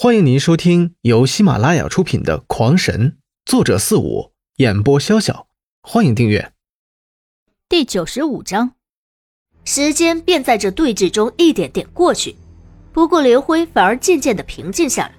[0.00, 3.10] 欢迎您收听由喜马拉雅出品的《狂神》，
[3.44, 5.46] 作者四五，演播潇潇。
[5.82, 6.52] 欢迎订阅。
[7.68, 8.74] 第九十五章，
[9.64, 12.36] 时间便在这对峙中一点点过去，
[12.92, 15.14] 不过刘辉反而渐渐的平静下来。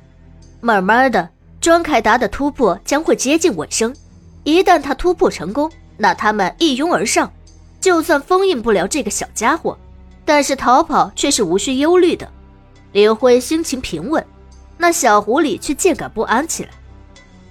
[0.61, 3.93] 慢慢的，庄凯达的突破将会接近尾声。
[4.45, 7.29] 一旦他突破成功，那他们一拥而上，
[7.81, 9.77] 就算封印不了这个小家伙，
[10.23, 12.31] 但是逃跑却是无需忧虑的。
[12.93, 14.25] 刘辉心情平稳。
[14.81, 16.69] 那小狐狸却渐感不安起来，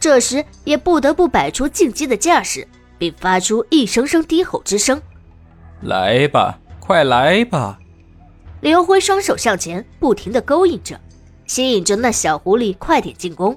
[0.00, 2.66] 这时也不得不摆出进击的架势，
[2.96, 5.00] 并发出一声声低吼之声
[5.82, 7.78] ：“来吧，快来吧！”
[8.62, 10.98] 刘辉双手向前，不停地勾引着，
[11.46, 13.56] 吸引着那小狐狸快点进攻。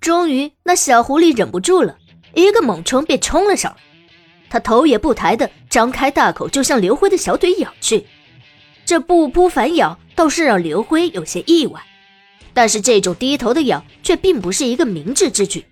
[0.00, 1.96] 终于，那小狐狸忍不住了，
[2.34, 3.78] 一个猛冲便冲了上来，
[4.50, 8.04] 他头也不抬的张开大口，就向刘辉的小腿咬去。
[8.84, 11.80] 这不扑反咬，倒是让刘辉有些意外。
[12.54, 15.64] 但是这种低头的咬却并不是一个明智之举，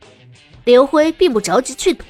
[0.65, 2.07] 刘辉并不着急去躲，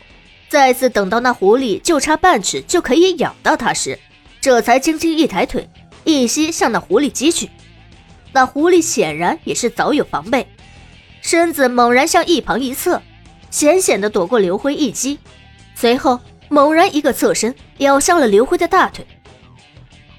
[0.48, 3.98] 再次等到那狐狸就差半尺就可以咬到他时，
[4.41, 5.69] 这才轻轻一抬腿，
[6.05, 7.48] 一膝向那狐狸击去。
[8.33, 10.47] 那狐狸显然也是早有防备，
[11.20, 13.02] 身子猛然向一旁一侧，
[13.50, 15.19] 险险地躲过刘辉一击，
[15.75, 19.05] 随后猛然一个侧身咬向了刘辉的大腿。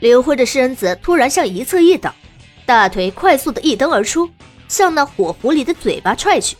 [0.02, 2.14] 刘辉的身子突然向一侧一倒。
[2.66, 4.30] 大腿快速的一蹬而出，
[4.67, 6.56] 向那火狐狸的嘴巴踹去。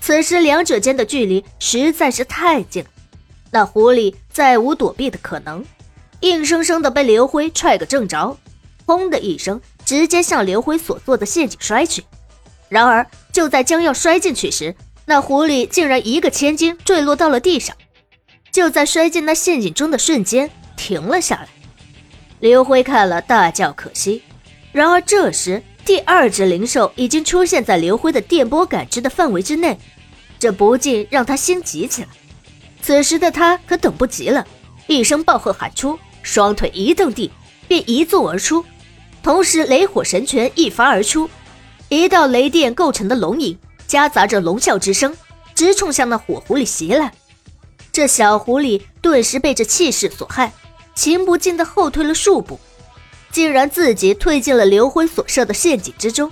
[0.00, 2.84] 此时两者间的距离实在是太近，
[3.50, 5.64] 那狐狸再无躲避的可能，
[6.20, 8.36] 硬生生的被刘辉踹个正着，
[8.86, 12.04] 轰的一声，直接向刘辉所做的陷阱摔去。
[12.68, 14.74] 然而就在将要摔进去时，
[15.06, 17.76] 那狐狸竟然一个千斤坠落到了地上，
[18.50, 21.48] 就在摔进那陷阱中的瞬间停了下来。
[22.40, 24.22] 刘辉看了，大叫可惜。
[24.74, 29.78] 然而这时，第二只灵兽已经出现在刘辉的电波感知的范围之内，
[30.36, 32.08] 这不禁让他心急起来。
[32.82, 34.44] 此时的他可等不及了，
[34.88, 37.30] 一声暴喝喊出，双腿一蹬地，
[37.68, 38.64] 便一纵而出，
[39.22, 41.30] 同时雷火神拳一发而出，
[41.88, 45.16] 一道雷电构成的龙影，夹杂着龙啸之声，
[45.54, 47.12] 直冲向那火狐狸袭来。
[47.92, 50.52] 这小狐狸顿时被这气势所害，
[50.96, 52.58] 情不禁的后退了数步。
[53.34, 56.30] 竟然自己退进了刘辉所设的陷阱之中，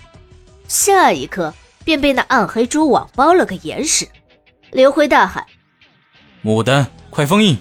[0.68, 1.52] 下一刻
[1.82, 4.06] 便被那暗黑蛛网包了个严实。
[4.70, 5.44] 刘辉大喊
[6.44, 7.58] ：“牡丹，快封印！”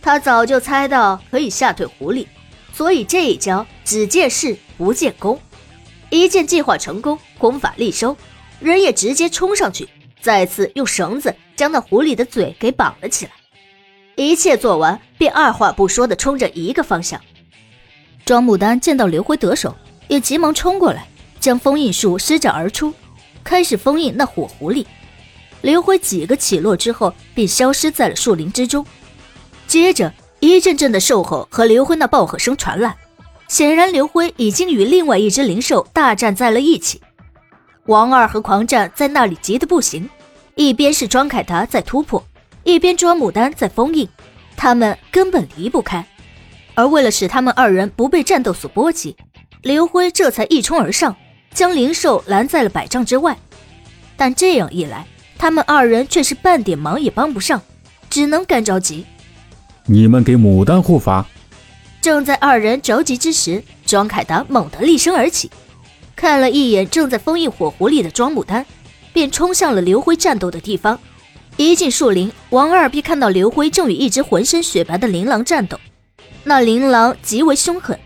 [0.00, 2.26] 他早就猜到可以吓退狐狸，
[2.72, 5.38] 所以这一招只见势不见功。
[6.08, 8.16] 一见计划成功，功法立收，
[8.58, 9.86] 人也直接冲上去，
[10.22, 13.32] 再次用绳子将那狐狸的嘴给绑了起来。
[14.16, 17.20] 一切做完，便二话不说的冲着一个方向。
[18.24, 19.74] 庄牡丹见到刘辉得手，
[20.08, 21.06] 也急忙冲过来，
[21.40, 22.94] 将封印术施展而出，
[23.42, 24.86] 开始封印那火狐狸。
[25.62, 28.86] 刘辉几个起落之后，便消失在了树林之中。
[29.66, 32.96] 接着，一阵阵的兽吼和刘辉那暴喝声传来，
[33.48, 37.00] 显然刘辉已经与另外一只灵兽大战在了一起。
[37.86, 40.08] 王二和狂战在那里急得不行，
[40.54, 42.24] 一边是庄凯达在突破，
[42.62, 44.08] 一边庄牡丹在封印，
[44.56, 46.06] 他们根本离不开。
[46.80, 49.14] 而为了使他们二人不被战斗所波及，
[49.60, 51.14] 刘辉这才一冲而上，
[51.52, 53.36] 将灵兽拦在了百丈之外。
[54.16, 57.60] 但这样一来，他们二人却是半点忙也帮不上，
[58.08, 59.04] 只能干着急。
[59.84, 61.26] 你们给牡丹护法。
[62.00, 65.50] 正在二人着急之时，庄凯达猛地厉声而起，
[66.16, 68.64] 看了一眼正在封印火狐狸的庄牡丹，
[69.12, 70.98] 便冲向了刘辉战斗的地方。
[71.58, 75.78] 一进树林，王二便看到刘辉正与一只浑身雪白的琳琅战斗。
[76.42, 77.98] 那琳琅极为凶狠，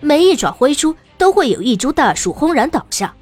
[0.00, 3.14] 每一爪挥出都会有一株大树轰然倒下，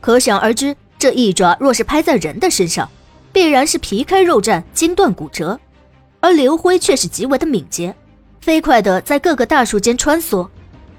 [0.00, 2.88] 可想而知，这一爪若是拍在人的身上，
[3.32, 5.58] 必然是皮开肉绽、筋断骨折。
[6.20, 7.94] 而刘辉却是极为的敏捷，
[8.40, 10.48] 飞快地在各个大树间穿梭，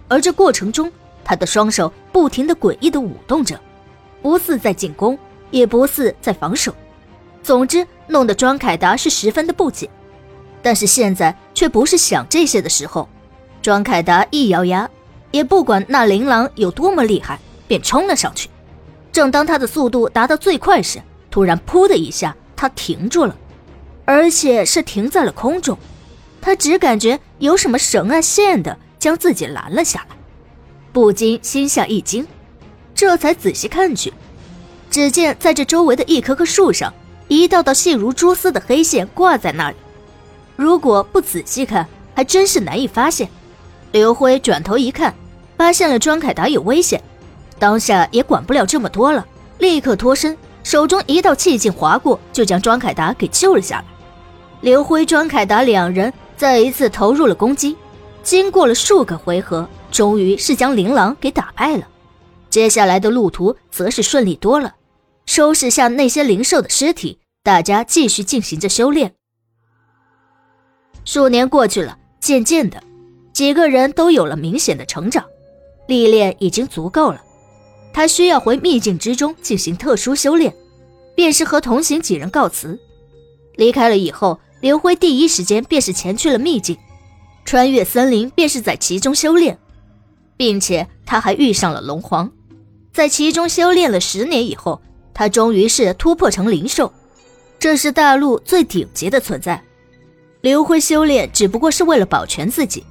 [0.08, 0.92] 而这过程中，
[1.24, 3.60] 他的双手不停地诡异地舞动着，
[4.22, 5.18] 不似在进攻，
[5.52, 6.74] 也不似在防守，
[7.42, 9.90] 总之弄得庄凯达是十分的不解。
[10.64, 13.08] 但是现在却不是想这些的时候，
[13.62, 14.90] 庄凯达一咬牙，
[15.30, 17.38] 也不管那琳琅有多么厉害，
[17.68, 18.50] 便冲了上去。
[19.12, 21.00] 正当他的速度达到最快时，
[21.30, 23.36] 突然“噗”的一下，他停住了，
[24.06, 25.78] 而且是停在了空中。
[26.42, 30.16] 他只感觉有什么绳啊线的将自己拦了下来，
[30.92, 32.26] 不禁心下一惊，
[32.96, 34.14] 这才仔细看去，
[34.90, 36.94] 只见在这周围的一棵棵树上，
[37.28, 39.78] 一道道细如蛛丝的黑线挂在那里。
[40.56, 43.28] 如果不仔细看，还真是难以发现。
[43.92, 45.14] 刘辉转头一看，
[45.58, 47.02] 发现了庄凯达有危险，
[47.60, 49.26] 当下也管不了这么多了，
[49.60, 53.86] 立刻脱身，手中一道气劲划过，就将庄凯达给救了下来。
[54.62, 57.76] 刘辉、庄凯达两人再一次投入了攻击，
[58.24, 61.88] 经过了数个回合，终于是将琳琅给打败了。
[62.50, 64.76] 接下来的路途则是顺利多了，
[65.26, 69.14] 收拾下那些灵兽的尸体，大家继续进行着修炼。
[71.06, 72.82] 数年过去了，渐渐的，
[73.34, 75.24] 几个人都有了明显的成长，
[75.88, 77.22] 历练已经足够了。
[77.92, 80.54] 他需要回秘境之中进行特殊修炼，
[81.16, 82.80] 便是和同行几人告辞。
[83.56, 86.78] 离开了以后，刘辉第一时间便是前去了秘境，
[87.46, 89.60] 穿越森林，便是在其中修炼，
[90.38, 92.32] 并且他还遇上了龙皇，
[92.94, 94.82] 在其中修炼了十年以后，
[95.14, 96.92] 他终于是突破成灵兽，
[97.60, 99.64] 这是大陆最顶级的存在。
[100.44, 102.84] 刘辉修炼只不过是为了保全自己，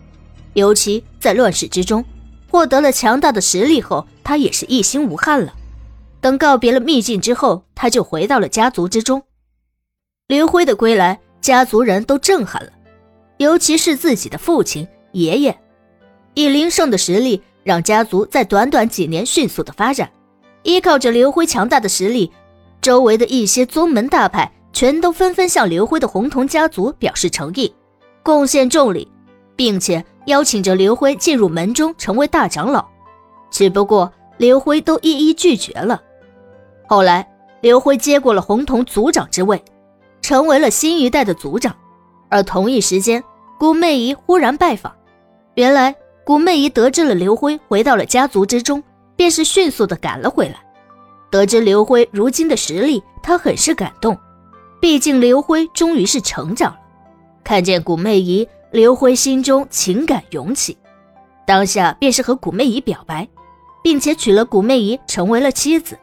[0.54, 2.02] 尤其在乱世之中。
[2.48, 5.52] 获得了强大的实力后，他也是一心无憾了。
[6.18, 9.22] 等告别了秘境之后，他就回到了家族之中。
[10.28, 12.72] 刘辉的归来，家族人都震撼了，
[13.36, 15.58] 尤其是自己的父亲、爷爷。
[16.32, 20.10] 以林胜的实力，让家族在短短几年迅速的发展。
[20.62, 22.32] 依靠着刘辉强大的实力，
[22.80, 27.74] 周围的一些宗门大派全都纷纷向刘辉的红铜家族表示诚意，
[28.22, 29.06] 贡献重礼，
[29.56, 30.04] 并且。
[30.26, 32.86] 邀请着刘辉进入门中成为大长老，
[33.50, 36.00] 只不过刘辉都一一拒绝了。
[36.86, 37.28] 后来，
[37.60, 39.60] 刘辉接过了红铜族长之位，
[40.20, 41.74] 成为了新一代的族长。
[42.28, 43.20] 而同一时间，
[43.58, 44.94] 古媚姨忽然拜访。
[45.56, 45.92] 原来，
[46.24, 48.80] 古媚姨得知了刘辉回到了家族之中，
[49.16, 50.62] 便是迅速的赶了回来。
[51.32, 54.16] 得知刘辉如今的实力，他很是感动。
[54.82, 56.80] 毕竟刘辉终于是成长了。
[57.44, 58.46] 看见古媚姨。
[58.72, 60.78] 刘辉心中情感涌起，
[61.46, 63.28] 当下便是和古媚姨表白，
[63.84, 65.98] 并且娶了古媚姨成为了妻子。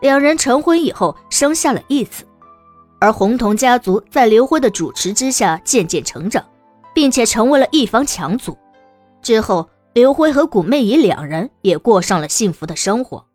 [0.00, 2.24] 两人成婚以后，生下了义子。
[2.98, 6.42] 而红铜家族在刘辉的主持之下渐渐成长，
[6.94, 8.56] 并且成为了一方强族。
[9.20, 13.26] 之后，刘辉和古媚姨两人也过上了幸福的生活。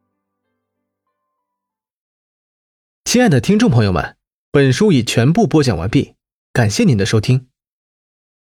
[3.05, 4.15] 亲爱的听众朋友们，
[4.55, 6.13] 本书已全部播讲完毕，
[6.53, 7.47] 感谢您的收听。